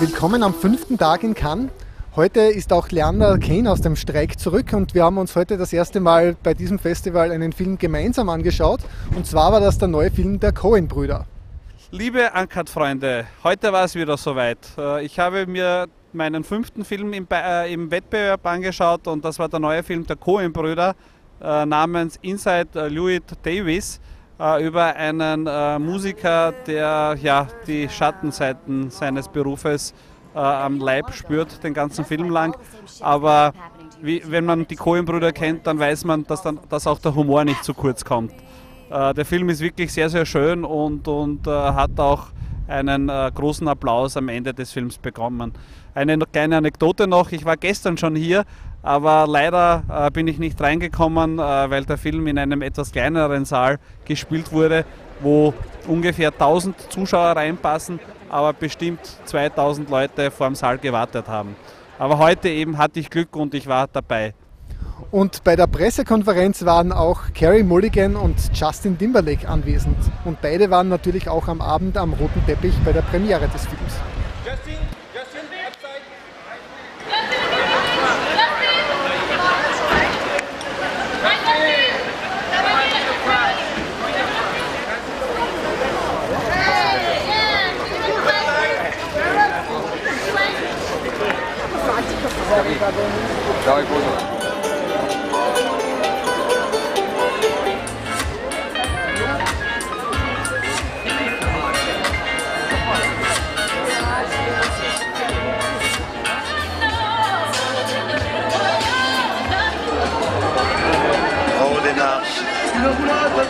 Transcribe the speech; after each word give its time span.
Willkommen 0.00 0.44
am 0.44 0.54
fünften 0.54 0.96
Tag 0.96 1.24
in 1.24 1.34
Cannes. 1.34 1.72
Heute 2.14 2.38
ist 2.38 2.72
auch 2.72 2.88
Leander 2.90 3.36
Kane 3.38 3.68
aus 3.68 3.80
dem 3.80 3.96
Streik 3.96 4.38
zurück 4.38 4.72
und 4.72 4.94
wir 4.94 5.02
haben 5.02 5.18
uns 5.18 5.34
heute 5.34 5.56
das 5.56 5.72
erste 5.72 5.98
Mal 5.98 6.36
bei 6.40 6.54
diesem 6.54 6.78
Festival 6.78 7.32
einen 7.32 7.52
Film 7.52 7.78
gemeinsam 7.78 8.28
angeschaut. 8.28 8.78
Und 9.16 9.26
zwar 9.26 9.50
war 9.50 9.58
das 9.58 9.76
der 9.76 9.88
neue 9.88 10.12
Film 10.12 10.38
der 10.38 10.52
Coen-Brüder. 10.52 11.26
Liebe 11.90 12.30
Uncut-Freunde, 12.32 13.26
heute 13.42 13.72
war 13.72 13.86
es 13.86 13.96
wieder 13.96 14.16
soweit. 14.16 14.58
Äh, 14.78 15.04
ich 15.04 15.18
habe 15.18 15.48
mir 15.48 15.88
meinen 16.12 16.44
fünften 16.44 16.84
Film 16.84 17.12
im, 17.12 17.26
äh, 17.32 17.72
im 17.72 17.90
Wettbewerb 17.90 18.46
angeschaut 18.46 19.08
und 19.08 19.24
das 19.24 19.40
war 19.40 19.48
der 19.48 19.58
neue 19.58 19.82
Film 19.82 20.06
der 20.06 20.14
Coen-Brüder 20.14 20.94
äh, 21.40 21.66
namens 21.66 22.20
Inside 22.22 22.86
Louis 22.88 23.22
Davis 23.42 24.00
äh, 24.38 24.64
über 24.64 24.94
einen 24.96 25.46
äh, 25.46 25.78
Musiker, 25.78 26.52
der 26.66 27.16
ja 27.20 27.48
die 27.66 27.88
Schattenseiten 27.88 28.90
seines 28.90 29.28
Berufes 29.28 29.94
äh, 30.34 30.38
am 30.38 30.78
Leib 30.78 31.12
spürt, 31.12 31.62
den 31.64 31.74
ganzen 31.74 32.04
Film 32.04 32.30
lang. 32.30 32.56
Aber 33.00 33.52
wie, 34.00 34.22
wenn 34.26 34.44
man 34.44 34.66
die 34.66 34.76
Coen-Brüder 34.76 35.32
kennt, 35.32 35.66
dann 35.66 35.78
weiß 35.78 36.04
man, 36.04 36.24
dass, 36.24 36.42
dann, 36.42 36.60
dass 36.68 36.86
auch 36.86 36.98
der 36.98 37.14
Humor 37.14 37.44
nicht 37.44 37.64
zu 37.64 37.74
kurz 37.74 38.04
kommt. 38.04 38.32
Äh, 38.90 39.14
der 39.14 39.24
Film 39.24 39.48
ist 39.48 39.60
wirklich 39.60 39.92
sehr, 39.92 40.08
sehr 40.08 40.26
schön 40.26 40.64
und, 40.64 41.08
und 41.08 41.46
äh, 41.46 41.50
hat 41.50 41.98
auch 41.98 42.28
einen 42.68 43.08
äh, 43.08 43.30
großen 43.34 43.66
Applaus 43.66 44.16
am 44.16 44.28
Ende 44.28 44.54
des 44.54 44.72
Films 44.72 44.98
bekommen. 44.98 45.52
Eine 45.94 46.18
kleine 46.18 46.58
Anekdote 46.58 47.06
noch, 47.06 47.32
ich 47.32 47.44
war 47.44 47.56
gestern 47.56 47.96
schon 47.96 48.14
hier, 48.14 48.44
aber 48.82 49.26
leider 49.28 49.82
äh, 49.90 50.10
bin 50.10 50.28
ich 50.28 50.38
nicht 50.38 50.60
reingekommen, 50.60 51.38
äh, 51.38 51.42
weil 51.42 51.84
der 51.84 51.98
Film 51.98 52.26
in 52.26 52.38
einem 52.38 52.62
etwas 52.62 52.92
kleineren 52.92 53.44
Saal 53.44 53.78
gespielt 54.04 54.52
wurde, 54.52 54.84
wo 55.20 55.52
ungefähr 55.86 56.30
1000 56.30 56.92
Zuschauer 56.92 57.36
reinpassen, 57.36 57.98
aber 58.28 58.52
bestimmt 58.52 59.00
2000 59.24 59.90
Leute 59.90 60.30
vor 60.30 60.46
dem 60.46 60.54
Saal 60.54 60.78
gewartet 60.78 61.26
haben. 61.26 61.56
Aber 61.98 62.18
heute 62.18 62.48
eben 62.48 62.78
hatte 62.78 63.00
ich 63.00 63.10
Glück 63.10 63.34
und 63.34 63.54
ich 63.54 63.66
war 63.66 63.88
dabei. 63.88 64.34
Und 65.10 65.42
bei 65.44 65.56
der 65.56 65.66
Pressekonferenz 65.66 66.64
waren 66.64 66.92
auch 66.92 67.32
Carrie 67.34 67.62
Mulligan 67.62 68.16
und 68.16 68.36
Justin 68.52 68.98
Timberlake 68.98 69.48
anwesend. 69.48 69.96
Und 70.24 70.40
beide 70.40 70.70
waren 70.70 70.88
natürlich 70.88 71.28
auch 71.28 71.48
am 71.48 71.60
Abend 71.60 71.96
am 71.96 72.12
roten 72.12 72.44
Teppich 72.46 72.74
bei 72.84 72.92
der 72.92 73.02
Premiere 73.02 73.48
des 73.48 73.66
Films. 73.66 73.94
Justin, 74.44 74.74
Justin, 75.14 75.48
Sorry, 93.64 93.82
Le 93.82 94.37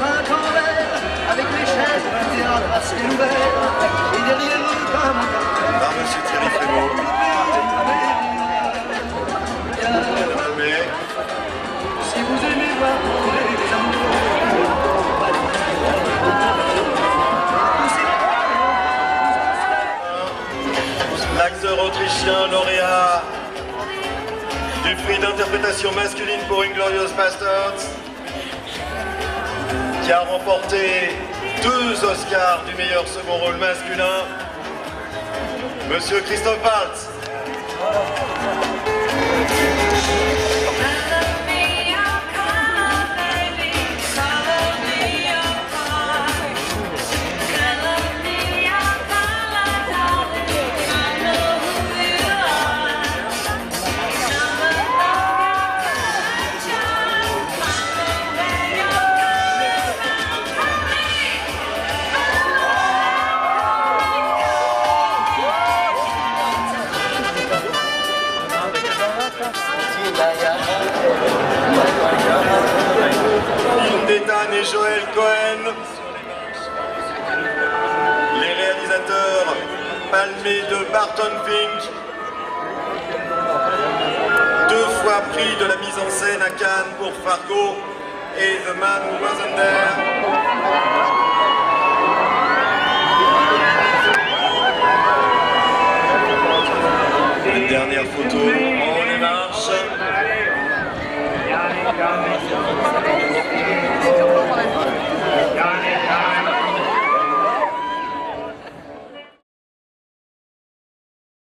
vert, 0.00 0.90
avec 1.30 1.46
les 1.56 1.66
chaises 1.66 2.06
du 2.18 2.24
théâtre 2.36 2.70
à 2.74 2.80
ciel 2.80 3.06
ouvert, 3.10 3.54
et 4.14 4.22
derrière 4.28 4.58
nous 4.58 4.84
comme 4.92 5.20
Par 5.80 5.92
Monsieur 5.92 6.22
Thierry 6.26 6.48
Frémaux. 6.56 6.90
Si 12.12 12.20
vous 12.22 12.40
aimez 12.46 12.72
voir 12.78 12.96
les 13.34 13.72
amours. 13.74 14.44
l'acteur 21.36 21.84
autrichien 21.84 22.46
lauréat 22.50 23.22
du 24.84 24.94
prix 24.96 25.18
d'interprétation 25.18 25.92
masculine 25.92 26.40
pour 26.48 26.62
Inglorious 26.62 27.12
Bastards, 27.16 28.03
qui 30.04 30.12
a 30.12 30.20
remporté 30.20 31.16
deux 31.62 32.04
Oscars 32.04 32.64
du 32.68 32.74
meilleur 32.74 33.08
second 33.08 33.38
rôle 33.38 33.56
masculin, 33.56 34.26
Monsieur 35.88 36.20
Christophe 36.20 36.62
Waltz. 36.62 37.13
Joël 74.64 75.02
Cohen. 75.14 75.74
Les 78.40 78.52
réalisateurs 78.54 79.56
palmés 80.10 80.62
de 80.70 80.90
Barton 80.90 81.34
Fink. 81.44 81.80
Deux 84.70 84.88
fois 85.02 85.20
prix 85.32 85.54
de 85.60 85.66
la 85.66 85.76
mise 85.76 85.98
en 85.98 86.08
scène 86.08 86.40
à 86.40 86.50
Cannes 86.50 86.94
pour 86.98 87.12
Fargo 87.22 87.76
et 88.38 88.56
The 88.64 88.74
Man 88.78 89.02
Who 89.02 89.22
Wasn't 89.22 89.54
There. 89.54 89.94
Dernière 97.68 98.06
photo 98.06 98.38
en 98.38 99.12
démarche. 99.12 99.70